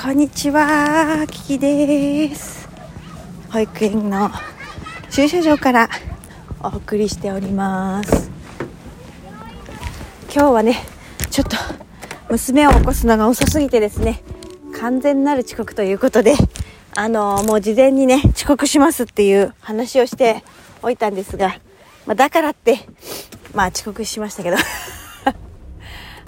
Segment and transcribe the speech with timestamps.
[0.00, 2.68] こんにちは、キキです。
[3.50, 4.30] 保育園の
[5.10, 5.90] 駐車場から
[6.60, 8.30] お送りしております。
[10.32, 10.76] 今日はね、
[11.30, 11.56] ちょっと
[12.30, 14.22] 娘を起こすのが遅すぎてですね、
[14.80, 16.34] 完全なる遅刻ということで、
[16.94, 20.44] あのもう事前にね、遅刻しますっていう話をして
[20.80, 21.56] おいたんですが、
[22.06, 22.78] まあ、だからって、
[23.52, 24.58] まあ遅刻しましたけど。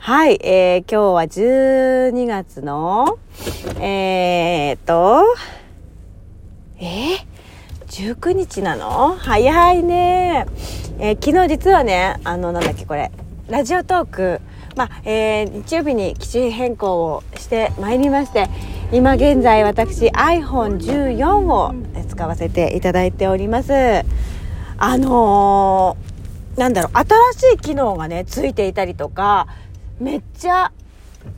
[0.03, 3.19] はい、えー、今日は12月の、
[3.79, 5.23] えーっと、
[6.79, 9.15] えー、19日なの？
[9.19, 10.47] 早いね。
[10.99, 13.13] えー昨日実はね、あの、なんだっけこれ、
[13.49, 14.41] ラジオトーク、
[14.75, 18.49] まあ、えー日曜日に機種変更をしてまいりまして、
[18.93, 21.75] 今現在私 iPhone14 を
[22.09, 23.73] 使わせていただいております。
[24.79, 26.93] あのーなんだろう、
[27.35, 29.47] 新しい機能がね、ついていたりとか、
[30.01, 30.73] めっちゃ、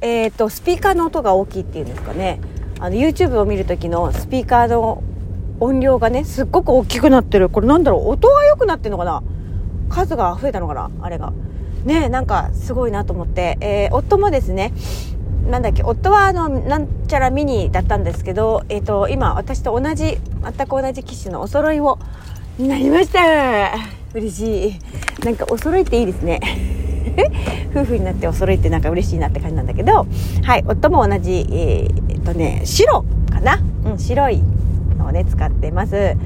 [0.00, 2.40] えっ、と、スピーカーの音が大きいっていうんですかね。
[2.78, 5.02] あの、YouTube を見る時のスピーカーの
[5.58, 7.48] 音量がね、すっごく大きくなってる。
[7.48, 9.24] これなんだろう、音が良くなってるのかな
[9.88, 11.32] 数が増えたのかなあれが。
[11.84, 13.58] ねなんかすごいなと思って。
[13.60, 14.72] えー夫もですね、
[15.50, 20.18] なんだっけ、夫はあの、なんちゃらミニだったんですけど、えっ、と、今、私と同じ、
[20.56, 21.98] 全く同じ機種のお揃いを、
[22.58, 23.20] になりました
[24.14, 24.78] 嬉しい。
[25.24, 26.40] なんかお揃いっていいですね。
[27.74, 30.06] 夫婦になってお揃いってなんか嬉しいなって感じなんだけど、
[30.42, 33.58] はい、夫も同じ、えーっとね、白かな？
[33.84, 34.42] うん、白い
[34.98, 36.16] のをね、使ってます。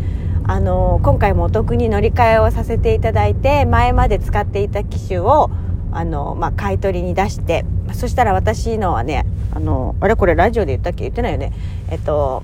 [0.48, 5.50] あのー今回もお得に乗り換えをさせていただいて、前まで使っていた機種を、
[5.92, 11.04] あのーまあ、買い取りに出して、そしたら私のはね、あのーあれこれラジオで言ったっけ？
[11.04, 11.52] 言ってないよね。
[11.90, 12.42] えっと、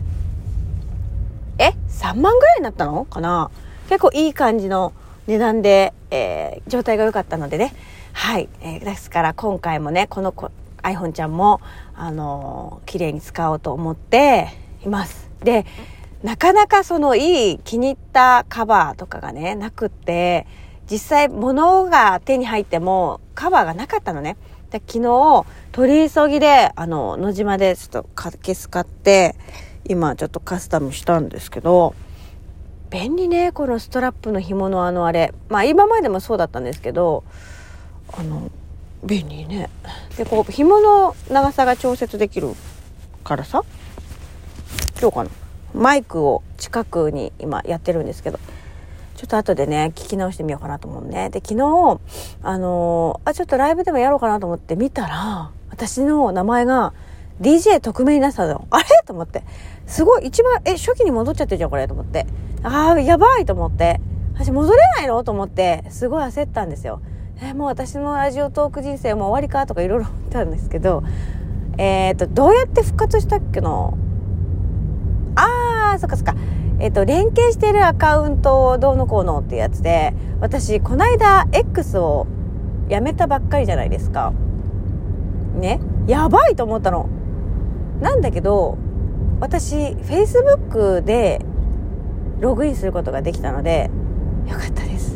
[1.58, 3.50] え ?3 万ぐらいになったのかな？
[3.88, 4.92] 結構いい感じの
[5.26, 7.72] 値段で、えー状態が良かったのでね。
[8.12, 8.48] はい。
[8.60, 10.50] えーですから今回もね、この子
[10.82, 11.60] iPhone ちゃんも、
[11.94, 14.48] あのー綺麗に使おうと思って
[14.84, 15.30] います。
[15.42, 15.66] で、
[16.22, 20.46] なかなかそのいい気に入ったカバーとかがね、なくって、
[20.90, 24.36] 実際物が手に入ってもカバーがなかったのね。
[24.70, 29.34] で昨日、取り急ぎで、あの、野島でちょっとかケース買って、
[29.84, 31.94] 今ちょっとカスタムしたんですけど、
[32.90, 35.32] 便利ね、このストラップの紐のあのあれ。
[35.48, 37.24] まあ今までもそうだったんですけど、
[38.18, 38.50] あの、
[39.04, 39.68] 便利ね。
[40.16, 42.54] で、こう、紐の長さが調節できる
[43.24, 43.62] からさ、
[45.00, 45.30] 今日かな。
[45.74, 48.38] マイクを近くに今やってるんですけど、
[49.16, 51.30] ちょっと後でね、聞き直してみようかなと思うね。
[51.30, 52.00] で、昨日、
[52.42, 56.92] あのーあ、ちょっとライブでもやろうかなと思って見たら、私の名前が
[57.40, 58.66] DJ 特命になってたの。
[58.70, 58.84] あれ？
[59.06, 59.42] と思って。
[59.86, 62.26] すごい、一番、え、初期に戻っちゃってるじゃん、これ、と思って。
[62.62, 64.00] ああ、やばいと思って。
[64.34, 65.24] 私戻れないの？
[65.24, 67.00] と思って、すごい焦ったんですよ。
[67.44, 71.02] え、もう私のラジオトーク人生もう終わりかとかいろいろ思ったんですけど、
[71.76, 73.92] えっ、と、どうやって復活したっけな？
[75.34, 76.36] あー、そっかそっか。
[76.78, 82.28] えっ、と、連携してるアカウントをどうのこうのってやつで、私、こないだ X を
[82.88, 84.32] やめたばっかりじゃないですか。
[85.58, 85.80] ね？
[86.06, 87.08] やばいと思ったの。
[88.00, 88.78] なんだけど、
[89.40, 91.44] 私、Facebook で
[92.38, 93.90] ログインすることができたので、
[94.46, 95.11] よかったです。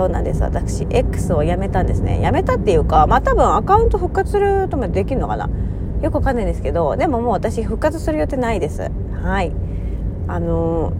[0.00, 0.42] そうなんです。
[0.42, 2.22] 私、X をやめたんですね。
[2.22, 5.50] やめたっていうか、まあ多分アカウント復活するともできるのかな
[6.00, 8.90] よくわかんないんですけど、でももう私復活する予定ないです。
[9.22, 9.52] はい。
[10.26, 10.94] あの、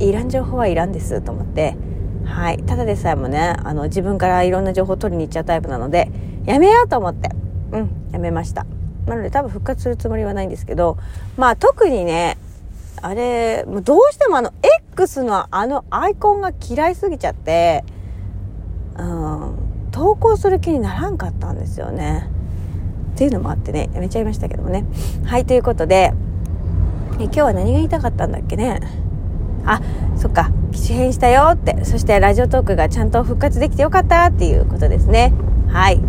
[0.00, 1.76] いらん情報はいらんですと思って、
[2.24, 2.58] はい。
[2.64, 6.10] ただでさえもね、あの、自分からいろんな情報を取りに行っちゃうタイプなので、
[6.44, 7.30] やめようと思って、
[7.70, 8.66] うん、やめました。
[9.06, 10.98] なので多分復活するつもりはないんですけど、
[11.36, 12.38] まあ特にね、
[13.02, 14.52] あれ、もうどうしてもあの、
[14.90, 17.84] X のあのアイコンが嫌いすぎちゃって、
[18.98, 22.28] うん、投稿する気にならんかったんですよね。
[23.14, 24.84] っていうのもあってね、やめちゃいましたけどもね。
[25.24, 26.12] はい、ということで、
[27.18, 28.80] え今日は何が言いたかったんだっけね。
[29.64, 29.80] あ、
[30.16, 35.32] そっか、機種変したよって、そしてラジオトークがちゃんと復活できてよかったっていうことですね。
[35.68, 36.00] はい。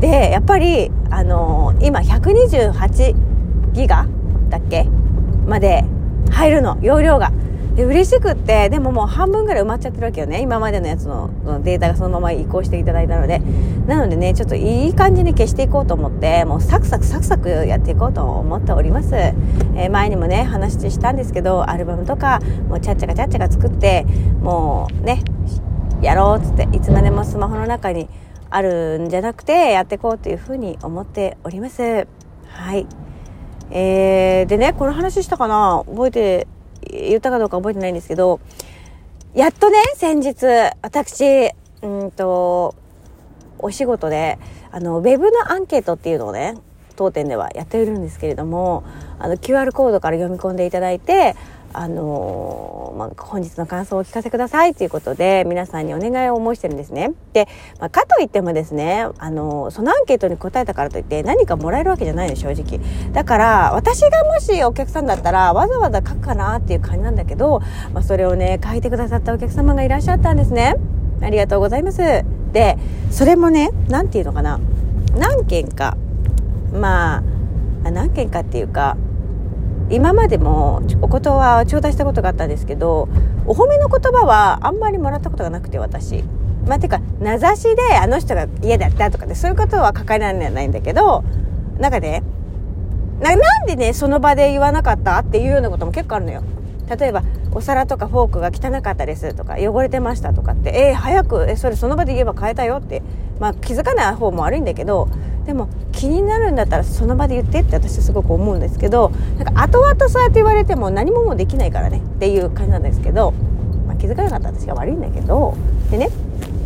[0.00, 4.06] で、やっぱり、あのー今128ギガ
[4.48, 4.86] だっけ
[5.46, 5.84] まで
[6.30, 7.32] 入るの、容量が。
[7.74, 10.40] で、嬉しくって、でももう半分ぐらい埋まっちゃってるわけよね。
[10.40, 11.30] 今までのやつの
[11.62, 13.40] データがそのまま移行していただいたので。
[13.86, 19.14] なのでね、ちょっといい感じに消していこうと思って、もうサクサクサクサクやっていこうと思っております。
[19.14, 24.06] えー前にもね、話したんですけど、アルバムとか、もうちゃっちゃかちゃっちゃか作って、
[24.40, 25.22] もうね、
[26.00, 28.08] やろうっつって、いつまでもスマホの中に
[28.50, 32.06] あるんじゃなくて、やっていこうというふうに思っております。
[32.46, 32.86] はい。
[33.70, 35.82] えー、でね、この話したかな？
[35.86, 36.46] 覚えて、
[36.90, 38.40] 言ったかどうか覚えてないんですけど、
[39.34, 40.46] やっとね、先日、
[40.82, 41.50] 私、
[41.82, 42.74] うんと、
[43.58, 44.38] お仕事で、
[44.70, 46.54] あの、ウェブのアンケートっていうのをね、
[46.96, 48.84] 当店ではやっているんですけれども
[49.18, 51.36] あの QR コードから読み込んでいただいて
[51.74, 57.12] あのー、まあ、本日の感想をお聞かせくださいということで皆さんにお願いを申してるんですね。
[57.32, 57.48] で、
[57.80, 62.80] まあ、かといってもですね、あのー、そのアンケートに答えたからといって何かもらえるわけじゃないの正直。
[63.12, 67.60] だから私がもしお客さんだったらわざわざ書くかなっていう感じなんだけど、
[67.92, 70.76] まあ、それをね書いてくださったお客様がいらっしゃったんですね。
[71.20, 71.98] ありがとうございます。
[72.52, 72.78] で、
[73.10, 74.60] それもね、何て言うのかな。
[75.16, 75.96] 何件か、
[76.72, 77.22] ま
[77.84, 78.96] あ、何件かっていうか、
[79.90, 83.08] 今までもお言葉を頂戴したことがあったんですけど
[83.46, 86.24] お褒めの言葉はあんまりもらったことがなくて私。
[86.66, 91.22] まあてか名指しであの人が嫌だったとかでそういうことは抱えられないんだけど
[91.78, 92.22] なんかね
[93.20, 96.42] なんでねその場で言わなかったっていうようなことも結構あるのよ。
[96.88, 97.22] 例えば
[97.52, 103.02] お皿とかフォークが汚かったですとか汚れてましたとかってえー、早くえそれその場で言えば変えたよって
[103.40, 105.08] まあ気づかない方も悪いんだけど
[105.46, 113.32] でも気になるんだったらその場で言ってって私はすごく思うんですけどなんか後々そうやって言われても何ももうできないからねっていう感じなんですけど、
[113.86, 115.54] まあ、気づかなかった私が悪いんだけど
[115.90, 116.10] でね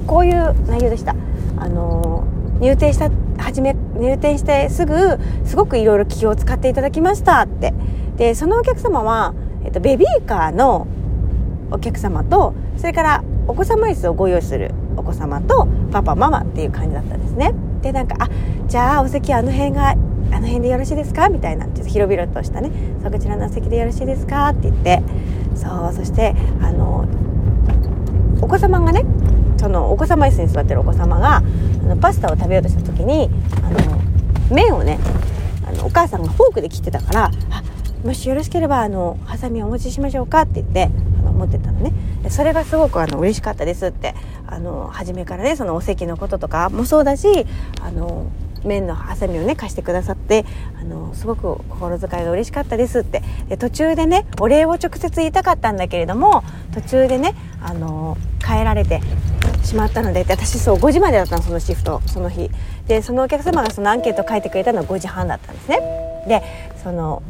[0.06, 1.14] こういう内容でした。
[1.58, 7.42] あのー、入店した初め入店してすぐすごくいろいろ気を使っていただきました。
[7.42, 7.75] って。
[8.16, 9.34] でそのお客様は、
[9.64, 10.86] えっと、ベビーカーの
[11.70, 17.54] お客様とそれからお子様椅子をご用意するお子様とパパママっていう感じだったんですね。
[17.82, 18.28] でなんか「あ
[18.66, 19.94] じゃあお席あの辺があ
[20.40, 22.70] の辺でよろしいですか?」みたいなちょっと広々としたね
[23.02, 25.02] 「そこちらのお席でよろしいですか?」って言って
[25.54, 27.04] そうそしてあの
[28.40, 29.04] お子様がね
[29.56, 31.42] そのお子様椅子に座ってるお子様があ
[31.86, 33.28] のパスタを食べようとした時に
[33.64, 33.78] あの
[34.54, 34.98] 麺をね
[35.69, 37.62] あのお母さんがフォークで切ってたから「あ
[38.06, 40.88] もしよろしければあのハサミをお持ちしましょうか」って言って
[41.20, 41.92] あの持ってたのね
[42.30, 44.14] それがすごくあの嬉しかったですって
[44.46, 47.46] あの初めからねそのお席のこととかもそうだし
[47.80, 48.30] あの
[48.64, 50.44] 麺のハサミをね貸してくださって
[50.80, 53.22] あのすごく心遣いが嬉しかったですって。
[53.48, 56.42] で途中でねお礼を直接言いたかったんだけれども
[56.75, 59.00] 途中でねあの帰られて
[59.64, 62.50] しまったので私そう5時までだったのそのシフトその日。
[62.86, 65.80] でそのお客様がそのアンケート書いてくれたのは5時半だったんですね。
[66.26, 66.42] で
[66.82, 67.22] その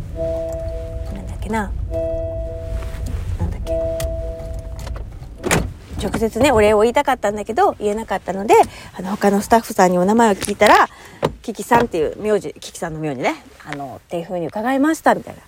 [1.14, 1.70] なんだっけな。
[5.98, 8.54] 直接ね、お礼を言いたかったんだけど、言えなかったので、
[8.94, 10.88] あの、他のスタッフさんにお名前を聞いたら、
[11.42, 13.34] キキさんっていう名字、キキさんの名字ね、
[13.64, 15.40] あの、っていう風に伺いました、みたいな。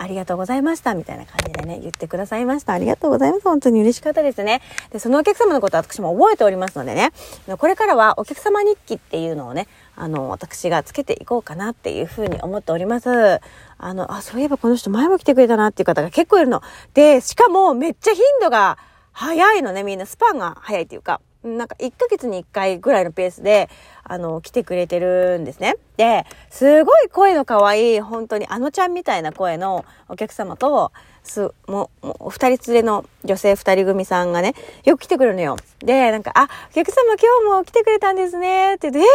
[0.00, 2.72] ありがとうございました、みたいな感じでね、言ってくださいました。
[2.72, 3.42] ありがとうございます。
[3.42, 4.62] 本当に嬉しかったですね。
[4.92, 7.10] で、そのお客様のことは私も覚えておりますのでね、
[7.58, 9.66] これからはお客様日記っていうのをね、
[9.96, 13.40] あの、私がつけていこうかなっていうふうに思っております。
[13.78, 16.62] あの、あ、そういえばこの人前も来てくれたなっていう方が結構いるの。
[16.94, 18.78] で、しかもめっちゃ頻度が、
[19.12, 20.06] 早いのね、みんな。
[20.06, 23.68] スパンが早いっていうか、なんか1ヶ月に1回ぐらいのペースで、
[24.02, 25.76] あの、来てくれてるんですね。
[25.96, 35.56] で、すごい声の可愛い、本当にあのちゃんみたいな声のお客様と、す、もう、も、二人連れの女性二人組さんがね、よく来てくれるのよ。
[35.80, 38.74] で、なんか、あ、お客様今日も来てくれたんですね。
[38.74, 39.12] って言って、えー、覚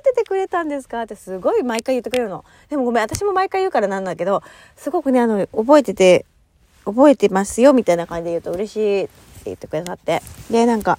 [0.00, 2.44] えててくれたんですかってすごい毎回言ってくれるの。
[2.68, 4.42] でもごめん、私も毎回言うからなんだけど、
[4.76, 6.24] すごくね、あの、覚えてて、
[6.84, 9.08] 覚えてますよ、みたいな感じで言うと嬉しい
[9.46, 10.98] 言ってくださってでなんか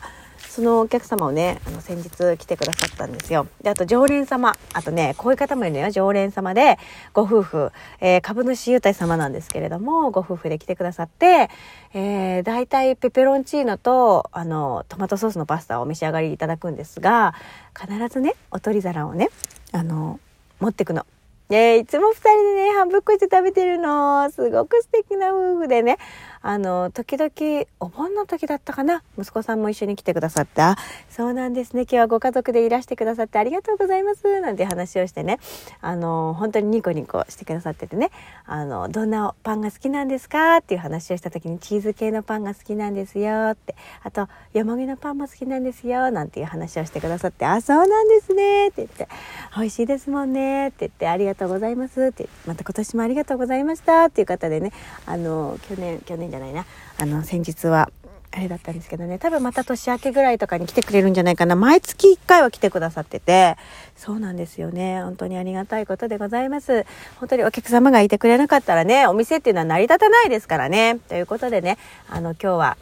[0.51, 6.77] そのお客様をねあの先日来てくださったんですよであと常連様あとねこういう方もいるのよ常連様で
[7.13, 7.71] ご夫婦、
[8.01, 11.49] えー、株主優待様なんですけれどもご夫婦で来てくださって、
[11.93, 17.33] えー、大体ペペロンチーノとあのトマトソースのパスタをお召し上がりいただくんですが
[17.79, 19.29] 必ずねお取り皿をね
[19.71, 20.19] あの
[20.59, 21.05] 持ってくの。
[21.51, 24.31] で、いつも二人でね、半分こして食べてるの。
[24.31, 25.97] すごく素敵な夫婦でね。
[26.43, 29.03] あの、時々、お盆の時だったかな？
[29.17, 30.75] 息子さんも一緒に来てくださって、あ、
[31.09, 31.83] そうなんですね。
[31.83, 34.41] 今日はご家族でいらしてくださってありがとうございます。
[34.41, 35.39] なんて話をしてね、
[35.81, 38.09] あの、本当にニコニコしてくださっててね、
[38.45, 40.57] あの、どんなパンが好きなんですか？
[40.57, 48.69] っていう話をした時に、チーズ系のパンが好きなんですよって、あと、よもぎのパンも好きなんですよ、なんていう話をしてくださって、あ、そうなんですね。
[48.69, 49.07] って言って、
[49.55, 50.69] 美味しいですもんね。
[50.69, 52.01] って言って、ありがとうございます。
[52.01, 54.05] って、また今年もありがとうございました。
[54.05, 54.71] っていう方でね、
[55.05, 56.65] あの、去年、去年じゃないな。
[56.97, 57.91] あの先日は
[58.33, 59.19] あれだったんですけどね。
[59.19, 61.55] 多分また年明けぐらいとかに来てくれるんじゃないかな。
[61.57, 63.57] 毎月1回は来てくださってて。
[63.97, 65.03] そうなんですよね。
[65.03, 66.85] 本当にありがたいことでございます。
[67.19, 70.99] 本当にお客様がいてくれなかったらねお店っていうのは成り立たないですからね。
[71.09, 71.77] ということでね
[72.09, 72.77] あの今日は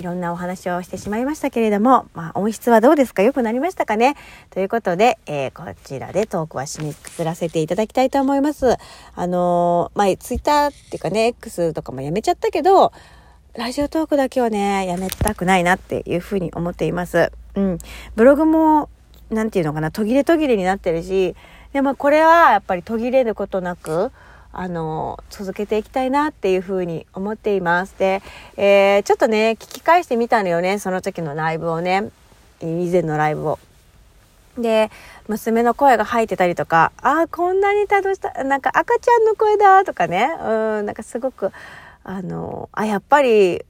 [0.00, 3.22] いろんなお話をしてしまいましたけれども、まあ、音質はどうですか？
[3.22, 4.16] 良くなりましたかね？
[4.48, 8.78] ということで、えー、こちらでトークは締めくくらせていただきたいと思います。
[9.14, 12.94] あのー、まあ、ツイッターっていうかね、X とかもやめちゃったけど、
[13.54, 17.30] ラジオトークだけはね、やめたくないなっていうふうに思っています。
[17.56, 17.78] うん。
[18.16, 18.88] ブログも、
[19.28, 21.36] なんていうのかな、途切れ途切れになってるし、
[21.74, 24.12] でもこれはやっぱり途切れることなく、
[24.52, 27.94] あの、続けていきたいなっていうふうに思っています。
[27.98, 28.22] で、
[28.56, 32.10] えー、ちょっとね、聞き返してみたのよね、その時のライブをね、
[32.60, 33.58] 以前のライブを。
[34.58, 34.90] で、
[35.28, 41.52] 娘の声が入ってたりとか、ああ、こんなに楽しさ、なんか赤ちゃんの声だとかね、うん、なんかすごく、
[42.02, 43.64] あの、あ、やっぱり、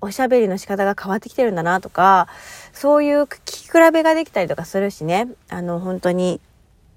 [0.00, 2.28] おしゃべりの仕方が変わってきてるんだなとか、
[2.72, 6.40] そういう聞き比べができたりとかするしね、あの、本当に、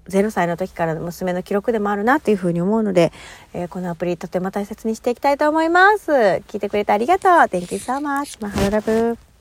[0.08, 3.12] 0歳の時からの娘の記録でもあるなというふうに思うので、
[3.52, 6.10] えー、このアプリとても大切にしていきたいと思います。
[6.12, 7.32] 聞いてくれてありがとう。
[7.32, 8.38] Thank you so much.
[8.40, 9.31] マハロラブ。